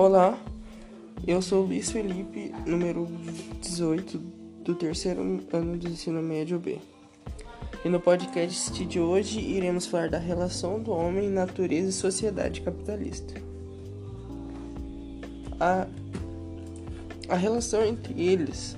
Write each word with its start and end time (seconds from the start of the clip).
Olá, 0.00 0.38
eu 1.26 1.42
sou 1.42 1.64
Luiz 1.64 1.90
Felipe, 1.90 2.54
número 2.64 3.08
18 3.60 4.16
do 4.62 4.72
terceiro 4.76 5.20
ano 5.52 5.76
do 5.76 5.88
ensino 5.88 6.22
médio 6.22 6.56
B. 6.56 6.78
E 7.84 7.88
no 7.88 7.98
podcast 7.98 8.84
de 8.84 9.00
hoje 9.00 9.40
iremos 9.40 9.86
falar 9.86 10.08
da 10.08 10.16
relação 10.16 10.78
do 10.78 10.92
homem, 10.92 11.28
natureza 11.28 11.88
e 11.88 11.92
sociedade 11.92 12.60
capitalista. 12.60 13.42
A, 15.58 15.88
a 17.28 17.34
relação 17.34 17.84
entre 17.84 18.22
eles. 18.22 18.76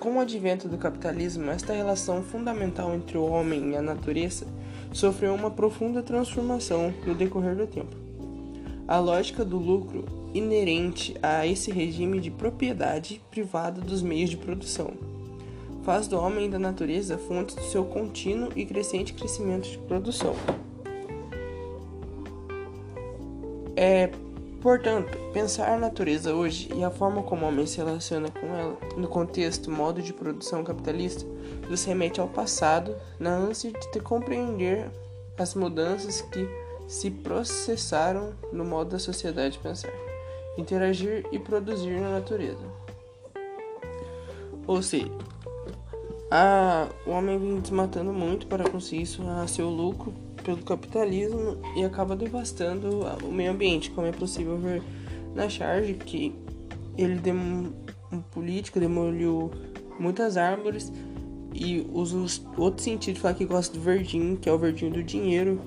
Com 0.00 0.16
o 0.16 0.20
advento 0.20 0.66
do 0.66 0.78
capitalismo, 0.78 1.50
esta 1.50 1.74
relação 1.74 2.22
fundamental 2.22 2.94
entre 2.94 3.18
o 3.18 3.26
homem 3.26 3.72
e 3.72 3.76
a 3.76 3.82
natureza 3.82 4.46
sofreu 4.94 5.34
uma 5.34 5.50
profunda 5.50 6.02
transformação 6.02 6.90
no 7.06 7.14
decorrer 7.14 7.54
do 7.54 7.66
tempo. 7.66 8.07
A 8.88 8.98
lógica 8.98 9.44
do 9.44 9.58
lucro 9.58 10.06
inerente 10.32 11.14
a 11.22 11.46
esse 11.46 11.70
regime 11.70 12.18
de 12.20 12.30
propriedade 12.30 13.20
privada 13.30 13.82
dos 13.82 14.00
meios 14.00 14.30
de 14.30 14.38
produção 14.38 14.92
faz 15.82 16.08
do 16.08 16.18
homem 16.18 16.46
e 16.46 16.48
da 16.48 16.58
natureza 16.58 17.18
fontes 17.18 17.54
do 17.54 17.62
seu 17.64 17.84
contínuo 17.84 18.50
e 18.56 18.64
crescente 18.64 19.12
crescimento 19.12 19.68
de 19.68 19.78
produção. 19.78 20.34
É, 23.76 24.10
portanto, 24.60 25.16
pensar 25.32 25.72
a 25.72 25.78
natureza 25.78 26.34
hoje 26.34 26.70
e 26.74 26.82
a 26.82 26.90
forma 26.90 27.22
como 27.22 27.44
o 27.44 27.48
homem 27.48 27.66
se 27.66 27.76
relaciona 27.76 28.30
com 28.30 28.46
ela, 28.54 28.76
no 28.96 29.06
contexto 29.06 29.70
modo 29.70 30.02
de 30.02 30.12
produção 30.14 30.64
capitalista, 30.64 31.26
nos 31.68 31.84
remete 31.84 32.20
ao 32.20 32.28
passado, 32.28 32.96
na 33.20 33.34
ânsia 33.34 33.70
de 33.70 34.00
compreender 34.00 34.90
as 35.38 35.54
mudanças 35.54 36.22
que 36.22 36.48
se 36.88 37.10
processaram 37.10 38.32
no 38.50 38.64
modo 38.64 38.90
da 38.90 38.98
sociedade 38.98 39.58
pensar, 39.58 39.92
interagir 40.56 41.24
e 41.30 41.38
produzir 41.38 42.00
na 42.00 42.10
natureza. 42.10 42.64
Ou 44.66 44.82
seja, 44.82 45.12
a, 46.30 46.88
o 47.06 47.10
homem 47.10 47.38
vem 47.38 47.60
desmatando 47.60 48.12
muito 48.12 48.46
para 48.46 48.68
conseguir 48.68 49.06
seu 49.46 49.68
lucro 49.68 50.12
pelo 50.42 50.62
capitalismo 50.64 51.58
e 51.76 51.84
acaba 51.84 52.16
devastando 52.16 53.00
o 53.22 53.30
meio 53.30 53.52
ambiente, 53.52 53.90
como 53.90 54.06
é 54.06 54.12
possível 54.12 54.56
ver 54.56 54.82
na 55.34 55.48
charge 55.48 55.94
que 55.94 56.34
ele 56.96 57.16
dem, 57.16 57.72
um 58.10 58.20
político 58.30 58.80
demoliu 58.80 59.50
muitas 59.98 60.38
árvores 60.38 60.90
e 61.54 61.86
usa 61.92 62.42
outro 62.56 62.82
sentido 62.82 63.18
falar 63.18 63.34
que 63.34 63.44
gosta 63.44 63.76
do 63.76 63.80
verdinho, 63.80 64.36
que 64.36 64.48
é 64.48 64.52
o 64.52 64.58
verdinho 64.58 64.92
do 64.92 65.02
dinheiro, 65.02 65.60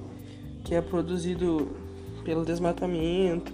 que 0.63 0.75
é 0.75 0.81
produzido 0.81 1.69
pelo 2.23 2.45
desmatamento, 2.45 3.53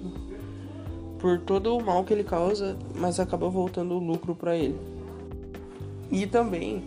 por 1.19 1.39
todo 1.39 1.75
o 1.75 1.83
mal 1.83 2.03
que 2.03 2.14
ele 2.14 2.23
causa, 2.23 2.77
mas 2.95 3.19
acaba 3.19 3.49
voltando 3.49 3.95
o 3.95 3.99
lucro 3.99 4.36
para 4.36 4.55
ele. 4.55 4.77
E 6.11 6.25
também 6.25 6.83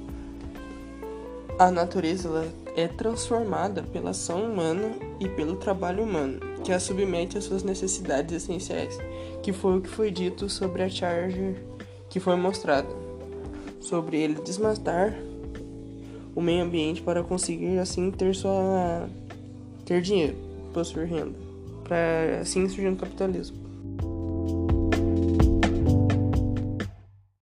a 1.58 1.70
natureza 1.70 2.48
é 2.76 2.88
transformada 2.88 3.82
pela 3.82 4.10
ação 4.10 4.42
humana 4.44 4.94
e 5.18 5.28
pelo 5.28 5.56
trabalho 5.56 6.02
humano, 6.02 6.40
que 6.64 6.72
a 6.72 6.80
submete 6.80 7.36
às 7.36 7.44
suas 7.44 7.62
necessidades 7.62 8.34
essenciais, 8.34 8.98
que 9.42 9.52
foi 9.52 9.78
o 9.78 9.80
que 9.80 9.88
foi 9.88 10.10
dito 10.10 10.48
sobre 10.48 10.82
a 10.82 10.88
charge 10.88 11.56
que 12.08 12.18
foi 12.18 12.36
mostrada, 12.36 12.88
sobre 13.80 14.18
ele 14.18 14.40
desmatar 14.42 15.14
o 16.34 16.40
meio 16.40 16.64
ambiente 16.64 17.02
para 17.02 17.22
conseguir 17.22 17.78
assim 17.78 18.10
ter 18.10 18.34
sua 18.34 19.08
ter 19.90 20.00
dinheiro, 20.00 20.36
possuir 20.72 21.08
renda, 21.08 21.36
para 21.82 22.42
assim 22.42 22.68
surgir 22.68 22.86
o 22.86 22.94
capitalismo. 22.94 23.56